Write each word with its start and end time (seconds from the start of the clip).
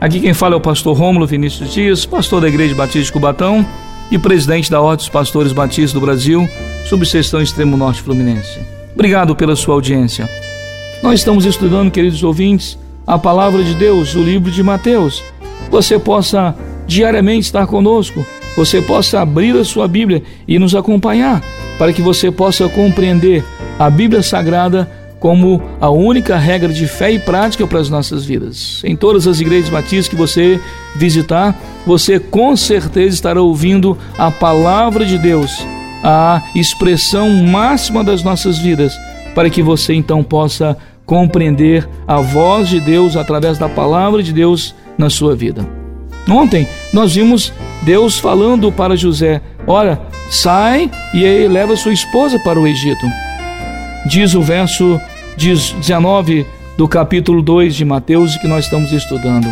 Aqui 0.00 0.18
quem 0.18 0.32
fala 0.32 0.54
é 0.54 0.56
o 0.56 0.60
pastor 0.62 0.96
Rômulo 0.96 1.26
Vinícius 1.26 1.74
Dias, 1.74 2.06
pastor 2.06 2.40
da 2.40 2.48
Igreja 2.48 2.74
Batista 2.74 3.02
de 3.02 3.12
Cubatão 3.12 3.66
e 4.10 4.18
presidente 4.18 4.70
da 4.70 4.80
Ordem 4.80 4.96
dos 4.96 5.10
Pastores 5.10 5.52
Batistas 5.52 5.92
do 5.92 6.00
Brasil, 6.00 6.48
subseção 6.86 7.42
Extremo 7.42 7.76
Norte 7.76 8.00
Fluminense. 8.00 8.60
Obrigado 8.94 9.36
pela 9.36 9.54
sua 9.54 9.74
audiência. 9.74 10.26
Nós 11.02 11.20
estamos 11.20 11.44
estudando, 11.44 11.90
queridos 11.90 12.22
ouvintes, 12.22 12.78
a 13.06 13.18
palavra 13.18 13.62
de 13.62 13.74
Deus, 13.74 14.14
o 14.14 14.22
livro 14.22 14.50
de 14.50 14.62
Mateus. 14.62 15.22
Você 15.70 15.98
possa 15.98 16.56
diariamente 16.86 17.44
estar 17.44 17.66
conosco, 17.66 18.24
você 18.56 18.80
possa 18.80 19.20
abrir 19.20 19.54
a 19.54 19.64
sua 19.64 19.86
Bíblia 19.86 20.22
e 20.48 20.58
nos 20.58 20.74
acompanhar, 20.74 21.42
para 21.78 21.92
que 21.92 22.00
você 22.00 22.30
possa 22.30 22.66
compreender 22.70 23.44
a 23.78 23.90
Bíblia 23.90 24.22
Sagrada 24.22 24.90
como 25.20 25.62
a 25.78 25.90
única 25.90 26.36
regra 26.38 26.72
de 26.72 26.86
fé 26.86 27.12
e 27.12 27.18
prática 27.18 27.66
para 27.66 27.78
as 27.78 27.90
nossas 27.90 28.24
vidas. 28.24 28.80
Em 28.82 28.96
todas 28.96 29.26
as 29.26 29.38
igrejas 29.38 29.68
batistas 29.68 30.08
que 30.08 30.16
você 30.16 30.58
visitar, 30.96 31.54
você 31.86 32.18
com 32.18 32.56
certeza 32.56 33.14
estará 33.14 33.40
ouvindo 33.40 33.96
a 34.18 34.30
palavra 34.30 35.04
de 35.04 35.18
Deus, 35.18 35.64
a 36.02 36.42
expressão 36.56 37.28
máxima 37.30 38.02
das 38.02 38.24
nossas 38.24 38.58
vidas, 38.58 38.98
para 39.34 39.50
que 39.50 39.62
você 39.62 39.92
então 39.92 40.24
possa 40.24 40.76
compreender 41.04 41.86
a 42.08 42.20
voz 42.20 42.68
de 42.68 42.80
Deus 42.80 43.14
através 43.14 43.58
da 43.58 43.68
palavra 43.68 44.22
de 44.22 44.32
Deus 44.32 44.74
na 44.96 45.10
sua 45.10 45.36
vida. 45.36 45.68
Ontem 46.28 46.66
nós 46.92 47.14
vimos 47.14 47.52
Deus 47.82 48.18
falando 48.18 48.72
para 48.72 48.96
José: 48.96 49.42
Olha, 49.66 50.00
sai 50.30 50.90
e 51.12 51.46
leva 51.46 51.76
sua 51.76 51.92
esposa 51.92 52.38
para 52.38 52.58
o 52.58 52.66
Egito. 52.66 53.06
Diz 54.06 54.34
o 54.34 54.42
verso 54.42 54.98
19 55.40 56.46
do 56.76 56.86
capítulo 56.86 57.40
2 57.40 57.74
de 57.74 57.82
Mateus 57.82 58.36
que 58.36 58.46
nós 58.46 58.66
estamos 58.66 58.92
estudando. 58.92 59.48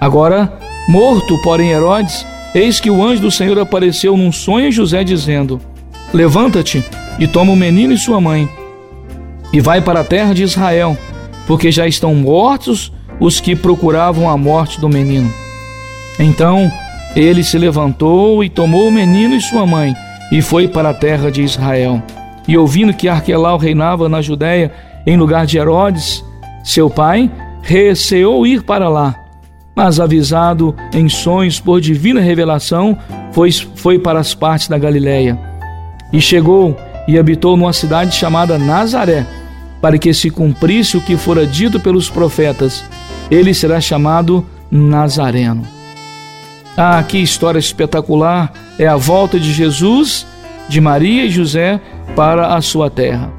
Agora, 0.00 0.52
morto, 0.88 1.40
porém, 1.42 1.70
Herodes, 1.70 2.26
eis 2.52 2.80
que 2.80 2.90
o 2.90 3.00
anjo 3.00 3.22
do 3.22 3.30
Senhor 3.30 3.56
apareceu 3.60 4.16
num 4.16 4.32
sonho 4.32 4.66
a 4.66 4.70
José, 4.70 5.04
dizendo: 5.04 5.60
Levanta-te 6.12 6.84
e 7.20 7.28
toma 7.28 7.52
o 7.52 7.56
menino 7.56 7.92
e 7.92 7.98
sua 7.98 8.20
mãe, 8.20 8.48
e 9.52 9.60
vai 9.60 9.80
para 9.80 10.00
a 10.00 10.04
terra 10.04 10.34
de 10.34 10.42
Israel, 10.42 10.98
porque 11.46 11.70
já 11.70 11.86
estão 11.86 12.12
mortos 12.12 12.92
os 13.20 13.38
que 13.38 13.54
procuravam 13.54 14.28
a 14.28 14.36
morte 14.36 14.80
do 14.80 14.88
menino. 14.88 15.32
Então 16.18 16.70
ele 17.14 17.44
se 17.44 17.56
levantou 17.56 18.42
e 18.42 18.48
tomou 18.48 18.88
o 18.88 18.92
menino 18.92 19.36
e 19.36 19.40
sua 19.40 19.64
mãe, 19.64 19.94
e 20.32 20.42
foi 20.42 20.66
para 20.66 20.90
a 20.90 20.94
terra 20.94 21.30
de 21.30 21.42
Israel. 21.42 22.02
E 22.46 22.56
ouvindo 22.56 22.94
que 22.94 23.08
Arquelau 23.08 23.58
reinava 23.58 24.08
na 24.08 24.20
Judéia 24.20 24.72
em 25.06 25.16
lugar 25.16 25.46
de 25.46 25.58
Herodes, 25.58 26.24
seu 26.62 26.90
pai, 26.90 27.30
receou 27.62 28.46
ir 28.46 28.62
para 28.62 28.88
lá. 28.88 29.14
Mas 29.74 30.00
avisado 30.00 30.74
em 30.92 31.08
sonhos 31.08 31.60
por 31.60 31.80
divina 31.80 32.20
revelação, 32.20 32.98
foi, 33.32 33.50
foi 33.52 33.98
para 33.98 34.18
as 34.18 34.34
partes 34.34 34.68
da 34.68 34.78
Galiléia. 34.78 35.38
E 36.12 36.20
chegou 36.20 36.76
e 37.06 37.18
habitou 37.18 37.56
numa 37.56 37.72
cidade 37.72 38.14
chamada 38.14 38.58
Nazaré, 38.58 39.26
para 39.80 39.98
que 39.98 40.12
se 40.12 40.28
cumprisse 40.30 40.96
o 40.96 41.00
que 41.00 41.16
fora 41.16 41.46
dito 41.46 41.80
pelos 41.80 42.10
profetas. 42.10 42.84
Ele 43.30 43.54
será 43.54 43.80
chamado 43.80 44.44
Nazareno. 44.70 45.62
Ah, 46.76 47.02
que 47.02 47.18
história 47.18 47.58
espetacular! 47.58 48.52
É 48.78 48.86
a 48.86 48.96
volta 48.96 49.38
de 49.38 49.52
Jesus, 49.52 50.26
de 50.68 50.80
Maria 50.80 51.24
e 51.24 51.30
José 51.30 51.80
para 52.14 52.54
a 52.54 52.60
sua 52.60 52.90
terra. 52.90 53.32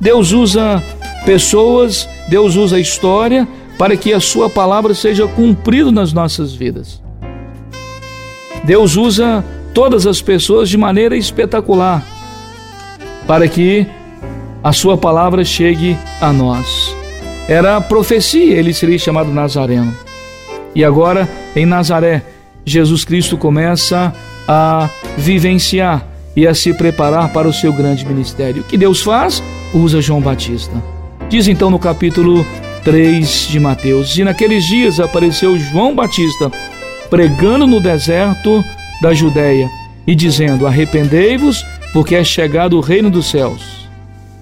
Deus 0.00 0.32
usa 0.32 0.82
pessoas, 1.24 2.08
Deus 2.28 2.56
usa 2.56 2.76
a 2.76 2.80
história 2.80 3.46
para 3.78 3.96
que 3.96 4.12
a 4.12 4.20
sua 4.20 4.48
palavra 4.48 4.94
seja 4.94 5.26
cumprida 5.26 5.90
nas 5.90 6.12
nossas 6.12 6.54
vidas. 6.54 7.02
Deus 8.64 8.96
usa 8.96 9.44
todas 9.74 10.06
as 10.06 10.20
pessoas 10.20 10.68
de 10.68 10.76
maneira 10.76 11.16
espetacular 11.16 12.04
para 13.26 13.48
que 13.48 13.86
a 14.62 14.72
sua 14.72 14.96
palavra 14.96 15.44
chegue 15.44 15.96
a 16.20 16.32
nós. 16.32 16.94
Era 17.48 17.76
a 17.76 17.80
profecia, 17.80 18.56
ele 18.56 18.72
seria 18.72 18.98
chamado 18.98 19.32
Nazareno. 19.32 19.94
E 20.74 20.84
agora, 20.84 21.28
em 21.56 21.66
Nazaré, 21.66 22.22
Jesus 22.64 23.04
Cristo 23.04 23.36
começa 23.36 24.12
a 24.46 24.88
vivenciar 25.16 26.06
e 26.34 26.46
a 26.46 26.54
se 26.54 26.72
preparar 26.74 27.32
para 27.32 27.48
o 27.48 27.52
seu 27.52 27.72
grande 27.72 28.06
ministério. 28.06 28.62
O 28.62 28.64
que 28.64 28.78
Deus 28.78 29.02
faz? 29.02 29.42
Usa 29.74 30.00
João 30.00 30.20
Batista. 30.20 30.82
Diz 31.28 31.48
então 31.48 31.70
no 31.70 31.78
capítulo 31.78 32.44
3 32.84 33.48
de 33.48 33.60
Mateus: 33.60 34.16
E 34.16 34.24
naqueles 34.24 34.64
dias 34.64 35.00
apareceu 35.00 35.58
João 35.58 35.94
Batista 35.94 36.50
pregando 37.08 37.66
no 37.66 37.80
deserto 37.80 38.64
da 39.00 39.12
Judéia 39.12 39.70
e 40.06 40.14
dizendo: 40.14 40.66
Arrependei-vos, 40.66 41.64
porque 41.92 42.14
é 42.14 42.24
chegado 42.24 42.76
o 42.76 42.80
reino 42.80 43.10
dos 43.10 43.26
céus. 43.26 43.88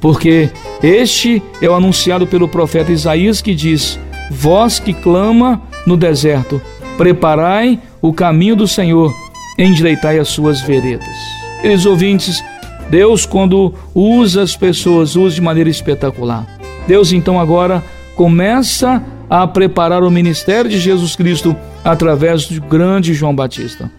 Porque 0.00 0.50
este 0.82 1.42
é 1.60 1.68
o 1.68 1.74
anunciado 1.74 2.26
pelo 2.26 2.48
profeta 2.48 2.92
Isaías 2.92 3.42
que 3.42 3.54
diz: 3.54 3.98
Vós 4.30 4.78
que 4.78 4.94
clama 4.94 5.60
no 5.86 5.96
deserto, 5.96 6.60
preparai 6.96 7.78
o 8.00 8.12
caminho 8.12 8.56
do 8.56 8.68
Senhor, 8.68 9.14
endireitai 9.58 10.18
as 10.18 10.28
suas 10.28 10.60
veredas. 10.60 11.39
Queridos 11.60 11.84
ouvintes, 11.86 12.42
Deus, 12.88 13.26
quando 13.26 13.74
usa 13.94 14.42
as 14.42 14.56
pessoas, 14.56 15.14
usa 15.14 15.34
de 15.34 15.40
maneira 15.40 15.68
espetacular. 15.68 16.46
Deus, 16.86 17.12
então, 17.12 17.38
agora 17.38 17.84
começa 18.16 19.02
a 19.28 19.46
preparar 19.46 20.02
o 20.02 20.10
ministério 20.10 20.70
de 20.70 20.78
Jesus 20.78 21.14
Cristo 21.14 21.54
através 21.84 22.46
do 22.46 22.60
grande 22.60 23.14
João 23.14 23.34
Batista. 23.34 23.90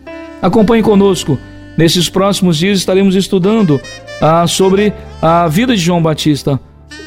Acompanhe 0.41 0.83
conosco. 0.83 1.38
Nesses 1.77 2.09
próximos 2.09 2.57
dias 2.57 2.79
estaremos 2.79 3.16
estudando 3.16 3.79
ah, 4.19 4.45
sobre 4.45 4.91
a 5.22 5.47
vida 5.47 5.73
de 5.73 5.81
João 5.81 6.01
Batista, 6.01 6.59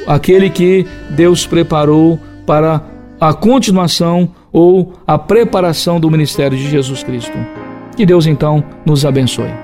aquele 0.07 0.49
que 0.49 0.87
Deus 1.11 1.47
preparou 1.47 2.19
para 2.47 2.83
a 3.21 3.35
continuação 3.35 4.31
ou 4.51 4.95
a 5.07 5.19
preparação 5.19 6.01
do 6.01 6.11
ministério 6.11 6.57
de 6.57 6.71
Jesus 6.71 7.03
Cristo. 7.03 7.37
Que 7.95 8.07
Deus 8.07 8.27
então 8.27 8.65
nos 8.87 9.05
abençoe. 9.05 9.64